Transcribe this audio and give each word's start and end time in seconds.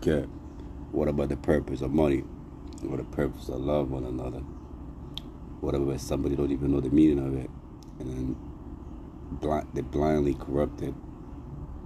care. 0.00 0.22
What 0.92 1.08
about 1.08 1.28
the 1.28 1.36
purpose 1.36 1.82
of 1.82 1.92
money? 1.92 2.24
What 2.82 2.96
the 2.96 3.04
purpose 3.04 3.48
of 3.48 3.60
love 3.60 3.90
one 3.90 4.04
another? 4.04 4.40
What 5.60 5.74
about 5.74 6.00
somebody 6.00 6.36
don't 6.36 6.50
even 6.50 6.72
know 6.72 6.80
the 6.80 6.90
meaning 6.90 7.18
of 7.18 7.36
it? 7.36 7.50
And 7.98 8.08
then 8.08 8.36
blind, 9.30 9.68
they 9.74 9.82
blindly 9.82 10.34
corrupted. 10.34 10.94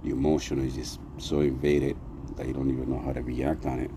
Your 0.03 0.15
emotion 0.15 0.65
is 0.65 0.75
just 0.75 0.99
so 1.17 1.41
invaded 1.41 1.97
that 2.37 2.47
you 2.47 2.53
don't 2.53 2.69
even 2.69 2.89
know 2.89 2.99
how 2.99 3.13
to 3.13 3.21
react 3.21 3.65
on 3.65 3.79
it. 3.79 3.91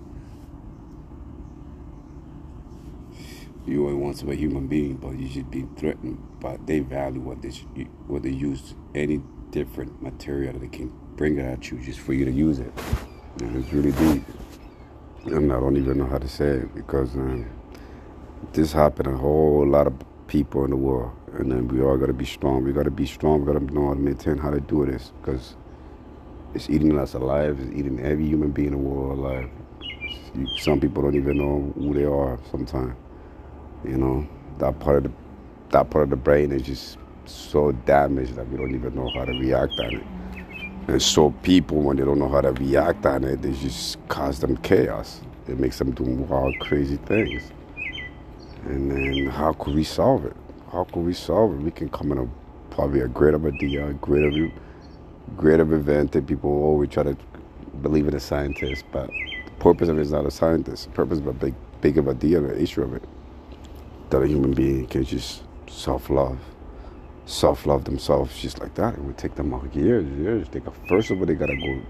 You 3.67 3.87
only 3.87 4.15
be 4.25 4.33
a 4.33 4.35
human 4.35 4.67
being, 4.67 4.97
but 4.97 5.19
you 5.19 5.29
should 5.29 5.51
be 5.51 5.67
threatened. 5.77 6.23
But 6.41 6.67
they 6.67 6.81
value 6.81 7.21
what 7.21 7.43
they 7.43 7.51
what 8.07 8.23
they 8.23 8.31
use 8.31 8.75
any 8.95 9.23
different 9.51 10.03
material 10.03 10.55
that 10.55 10.61
they 10.61 10.69
can 10.69 10.93
bring 11.17 11.39
it 11.39 11.45
at 11.45 11.71
you 11.71 11.79
just 11.79 12.01
for 12.01 12.15
you 12.15 12.25
to 12.25 12.33
use 12.33 12.59
it. 12.59 12.73
And 13.41 13.57
it's 13.57 13.73
really 13.73 13.93
deep. 13.93 14.25
And 15.27 15.53
I 15.53 15.61
don't 15.61 15.77
even 15.77 15.99
know 15.99 16.07
how 16.07 16.19
to 16.19 16.29
say 16.29 16.49
it 16.49 16.75
because 16.75 17.15
um, 17.15 17.47
this 18.53 18.73
happened 18.73 19.07
to 19.07 19.15
a 19.15 19.17
whole 19.17 19.67
lot 19.67 19.87
of 19.87 19.95
people 20.27 20.65
in 20.65 20.71
the 20.71 20.77
world. 20.77 21.13
And 21.35 21.53
then 21.53 21.69
we 21.69 21.83
all 21.83 21.97
got 21.97 22.07
to 22.07 22.13
be 22.13 22.25
strong. 22.25 22.65
We 22.65 22.73
got 22.73 22.85
to 22.85 22.91
be 22.91 23.07
strong. 23.07 23.45
We 23.45 23.53
got 23.53 23.59
to 23.59 23.75
know 23.75 23.89
how 23.89 23.95
to 23.95 24.01
maintain 24.01 24.39
how 24.39 24.51
to 24.51 24.61
do 24.61 24.87
this 24.87 25.13
because 25.21 25.57
it's 26.55 26.69
eating 26.71 26.99
us 26.99 27.15
alive. 27.15 27.59
It's 27.61 27.71
eating 27.79 28.01
every 28.01 28.27
human 28.27 28.51
being 28.51 28.69
in 28.69 28.73
the 28.73 28.79
world 28.79 29.19
alive. 29.19 29.51
Some 30.59 30.81
people 30.81 31.03
don't 31.03 31.15
even 31.17 31.39
know 31.39 31.73
who 31.77 31.95
they 31.95 32.05
are 32.05 32.39
sometimes. 32.51 32.95
You 33.85 33.99
know, 33.99 34.27
that 34.59 34.81
part 34.81 34.99
of 34.99 35.03
the 35.05 35.13
that 35.71 35.91
part 35.91 36.05
of 36.05 36.11
the 36.11 36.17
brain 36.17 36.51
is 36.51 36.63
just 36.63 36.99
so 37.27 37.73
damaged 37.73 38.35
that 38.37 38.49
we 38.49 38.57
don't 38.57 38.75
even 38.75 38.95
know 38.95 39.11
how 39.15 39.25
to 39.27 39.33
react 39.33 39.73
on 39.79 39.97
it. 39.97 40.05
And 40.89 41.03
so 41.03 41.31
people, 41.43 41.83
when 41.83 41.99
they 41.99 42.05
don't 42.05 42.19
know 42.19 42.31
how 42.31 42.41
to 42.41 42.53
react 42.53 43.05
on 43.05 43.23
it, 43.23 43.43
they 43.43 43.53
just 43.53 43.99
cause 44.09 44.41
them 44.41 44.57
chaos. 44.57 45.21
It 45.47 45.59
makes 45.59 45.79
them 45.79 45.91
do 45.91 46.03
wild, 46.03 46.59
crazy 46.61 46.97
things. 46.97 47.53
And 48.65 48.91
then 48.91 49.27
how 49.27 49.53
could 49.53 49.75
we 49.75 49.85
solve 49.85 50.25
it? 50.25 50.35
How 50.73 50.85
could 50.85 51.05
we 51.05 51.13
solve 51.13 51.53
it? 51.55 51.63
We 51.63 51.71
can 51.71 51.91
come 51.91 52.11
in 52.13 52.19
a 52.19 52.29
probably 52.71 53.01
a 53.01 53.09
greater 53.09 53.47
idea, 53.47 53.89
a 53.89 53.93
greater, 53.93 54.51
greater 55.37 55.75
event 55.75 56.13
that 56.13 56.27
people 56.27 56.51
always 56.51 56.89
try 56.89 57.03
to 57.03 57.17
believe 57.83 58.09
in 58.09 58.15
a 58.15 58.21
scientist, 58.21 58.85
but 58.91 59.11
the 59.45 59.51
purpose 59.59 59.91
of 59.91 59.99
it 59.99 60.03
is 60.03 60.13
not 60.13 60.25
a 60.25 60.31
scientist. 60.31 60.85
The 60.85 60.93
purpose 60.93 61.19
of 61.19 61.27
a 61.27 61.33
big, 61.35 61.55
big 61.83 61.99
of 61.99 62.09
idea, 62.09 62.41
the 62.41 62.61
issue 62.61 62.83
of 62.83 62.95
it, 62.95 63.03
that 64.09 64.23
a 64.23 64.27
human 64.27 64.53
being 64.53 64.87
can 64.87 65.05
just 65.05 65.43
self-love 65.69 66.39
self-love 67.29 67.85
themselves 67.85 68.41
just 68.41 68.59
like 68.59 68.75
that. 68.75 68.95
It 68.95 69.01
would 69.01 69.19
take 69.19 69.35
them 69.35 69.53
years, 69.75 70.07
years. 70.19 70.49
They 70.49 70.61
got, 70.61 70.75
first 70.89 71.11
of 71.11 71.21
all, 71.21 71.27
they 71.27 71.35
gotta 71.35 71.57
go 71.57 71.83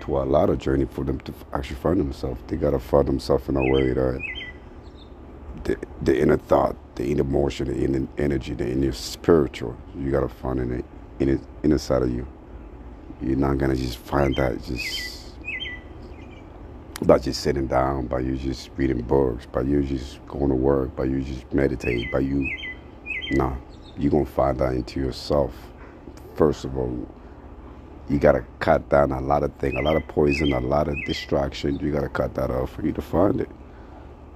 to 0.00 0.18
a 0.18 0.24
lot 0.24 0.50
of 0.50 0.58
journey 0.58 0.84
for 0.84 1.04
them 1.04 1.18
to 1.20 1.32
actually 1.54 1.76
find 1.76 1.98
themselves. 1.98 2.40
They 2.48 2.56
gotta 2.56 2.78
find 2.78 3.08
themselves 3.08 3.48
in 3.48 3.56
a 3.56 3.62
way 3.62 3.94
that 3.94 4.22
the, 5.64 5.78
the 6.02 6.20
inner 6.20 6.36
thought, 6.36 6.76
the 6.96 7.10
inner 7.10 7.22
emotion, 7.22 7.68
the 7.68 7.82
inner 7.82 8.06
energy, 8.18 8.52
the 8.52 8.70
inner 8.70 8.92
spiritual, 8.92 9.74
you 9.96 10.10
gotta 10.10 10.28
find 10.28 10.60
in 10.60 10.72
it, 10.72 10.84
in 11.18 11.28
it, 11.30 11.40
inside 11.62 12.02
of 12.02 12.10
you. 12.10 12.26
You're 13.22 13.36
not 13.36 13.56
gonna 13.56 13.76
just 13.76 13.96
find 13.96 14.36
that 14.36 14.62
just 14.64 15.32
by 17.06 17.18
just 17.18 17.40
sitting 17.40 17.66
down, 17.66 18.06
by 18.06 18.20
you 18.20 18.36
just 18.36 18.70
reading 18.76 19.00
books, 19.00 19.46
by 19.46 19.62
you 19.62 19.82
just 19.82 20.24
going 20.26 20.48
to 20.48 20.54
work, 20.54 20.94
by 20.94 21.04
you 21.04 21.22
just 21.22 21.50
meditate, 21.52 22.12
by 22.12 22.20
you, 22.20 22.46
nah 23.32 23.54
you're 23.98 24.10
going 24.10 24.26
to 24.26 24.32
find 24.32 24.60
out 24.60 24.74
into 24.74 25.00
yourself. 25.00 25.52
First 26.34 26.64
of 26.64 26.76
all, 26.76 27.08
you 28.08 28.18
got 28.18 28.32
to 28.32 28.44
cut 28.58 28.88
down 28.88 29.12
a 29.12 29.20
lot 29.20 29.42
of 29.42 29.54
things, 29.56 29.74
a 29.78 29.82
lot 29.82 29.96
of 29.96 30.06
poison, 30.08 30.52
a 30.52 30.60
lot 30.60 30.88
of 30.88 30.96
distraction. 31.06 31.78
You 31.78 31.92
got 31.92 32.02
to 32.02 32.08
cut 32.08 32.34
that 32.34 32.50
off 32.50 32.72
for 32.72 32.84
you 32.84 32.92
to 32.92 33.02
find 33.02 33.40
it. 33.40 33.50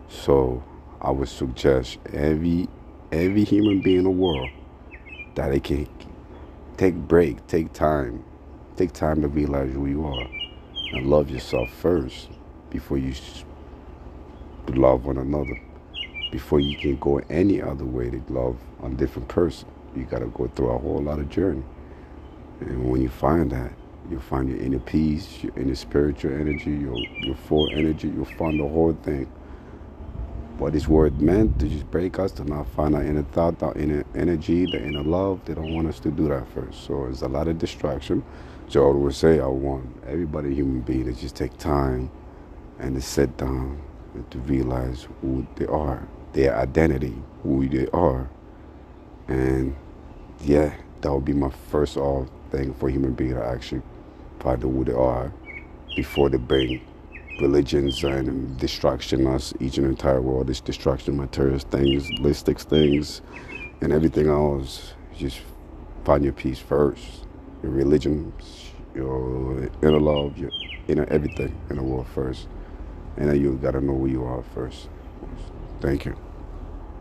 So 0.08 0.62
I 1.00 1.10
would 1.10 1.28
suggest 1.28 1.98
every 2.12 2.68
every 3.12 3.44
human 3.44 3.80
being 3.80 3.98
in 3.98 4.04
the 4.04 4.10
world 4.10 4.50
that 5.34 5.50
they 5.50 5.60
can 5.60 5.88
take 6.76 6.94
break, 6.94 7.46
take 7.46 7.72
time, 7.72 8.24
take 8.76 8.92
time 8.92 9.22
to 9.22 9.28
realize 9.28 9.72
who 9.72 9.86
you 9.86 10.06
are, 10.06 10.28
and 10.92 11.06
love 11.08 11.30
yourself 11.30 11.70
first 11.70 12.30
before 12.70 12.98
you 12.98 13.14
love 14.68 15.04
one 15.04 15.18
another 15.18 15.60
before 16.30 16.60
you 16.60 16.76
can 16.76 16.96
go 16.96 17.18
any 17.30 17.62
other 17.62 17.84
way 17.84 18.10
to 18.10 18.22
love 18.28 18.58
a 18.82 18.88
different 18.90 19.28
person. 19.28 19.68
You 19.96 20.04
got 20.04 20.20
to 20.20 20.26
go 20.26 20.48
through 20.48 20.70
a 20.70 20.78
whole 20.78 21.02
lot 21.02 21.18
of 21.18 21.28
journey. 21.28 21.62
And 22.60 22.90
when 22.90 23.00
you 23.00 23.08
find 23.08 23.50
that, 23.52 23.72
you'll 24.10 24.20
find 24.20 24.48
your 24.48 24.58
inner 24.58 24.78
peace, 24.78 25.42
your 25.42 25.52
inner 25.56 25.74
spiritual 25.74 26.32
energy, 26.32 26.70
your, 26.70 26.96
your 27.20 27.36
full 27.36 27.68
energy. 27.72 28.08
You'll 28.08 28.24
find 28.24 28.60
the 28.60 28.68
whole 28.68 28.92
thing. 29.02 29.30
What 30.58 30.72
this 30.72 30.88
word 30.88 31.20
meant 31.20 31.60
to 31.60 31.68
just 31.68 31.90
break 31.90 32.18
us, 32.18 32.32
to 32.32 32.44
not 32.44 32.68
find 32.70 32.94
our 32.94 33.02
inner 33.02 33.22
thought, 33.22 33.62
our 33.62 33.74
inner 33.74 34.04
energy, 34.14 34.66
the 34.66 34.82
inner 34.82 35.04
love. 35.04 35.44
They 35.44 35.54
don't 35.54 35.72
want 35.72 35.88
us 35.88 36.00
to 36.00 36.10
do 36.10 36.28
that 36.28 36.48
first. 36.52 36.84
So 36.84 37.06
it's 37.06 37.22
a 37.22 37.28
lot 37.28 37.48
of 37.48 37.58
distraction. 37.58 38.24
I 38.74 38.78
always 38.78 39.16
say 39.16 39.40
I 39.40 39.46
want 39.46 39.86
everybody, 40.06 40.54
human 40.54 40.82
being, 40.82 41.06
to 41.06 41.12
just 41.12 41.36
take 41.36 41.56
time 41.56 42.10
and 42.78 42.94
to 42.96 43.00
sit 43.00 43.36
down 43.38 43.80
and 44.14 44.30
to 44.30 44.38
realize 44.40 45.08
who 45.22 45.46
they 45.56 45.66
are 45.66 46.06
their 46.38 46.56
identity, 46.56 47.16
who 47.42 47.68
they 47.68 47.88
are. 47.88 48.30
And 49.26 49.74
yeah, 50.44 50.72
that 51.00 51.12
would 51.12 51.24
be 51.24 51.32
my 51.32 51.50
first 51.50 51.96
all 51.96 52.28
thing 52.52 52.72
for 52.74 52.88
human 52.88 53.12
being 53.12 53.34
to 53.34 53.44
actually 53.44 53.82
find 54.38 54.64
out 54.64 54.70
who 54.70 54.84
they 54.84 54.92
are 54.92 55.32
before 55.96 56.28
they 56.30 56.38
bring 56.38 56.80
religions 57.40 58.04
and 58.04 58.56
destruction 58.56 59.26
us 59.26 59.52
each 59.58 59.78
and 59.78 59.86
entire 59.86 60.20
world 60.20 60.46
this 60.46 60.60
destruction 60.60 61.16
materials 61.16 61.64
things 61.64 62.08
listics 62.20 62.62
things 62.62 63.20
and 63.80 63.92
everything 63.92 64.28
else. 64.28 64.94
Just 65.16 65.40
find 66.04 66.22
your 66.22 66.32
peace 66.32 66.60
first. 66.60 67.26
Your 67.64 67.72
religion 67.72 68.32
your 68.94 69.68
inner 69.82 70.00
love 70.00 70.38
your 70.38 70.52
inner 70.86 71.06
everything 71.10 71.52
in 71.68 71.76
the 71.76 71.82
world 71.82 72.06
first. 72.14 72.46
And 73.16 73.28
then 73.28 73.40
you 73.40 73.58
gotta 73.60 73.80
know 73.80 73.98
who 73.98 74.06
you 74.06 74.22
are 74.22 74.44
first. 74.54 74.88
Thank 75.80 76.04
you 76.04 76.27